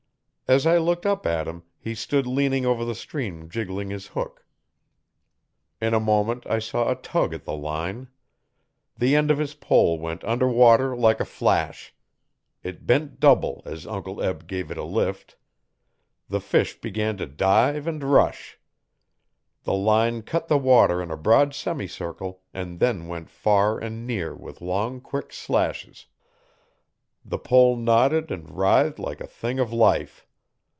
[0.53, 4.45] As I looked up at him he stood leaning over the stream jiggling his hook.
[5.79, 8.09] In a moment I saw a tug at the line.
[8.97, 11.95] The end of his pole went under water like a flash.
[12.63, 15.37] It bent double as Uncle Eb gave it a lift.
[16.27, 18.59] The fish began to dive and rush.
[19.63, 24.35] The line cut the water in a broad semicircle and then went far and near
[24.35, 26.07] with long, quick slashes.
[27.23, 30.27] The pole nodded and writhed like a thing of life.